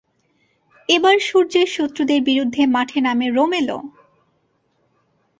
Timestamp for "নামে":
3.01-3.27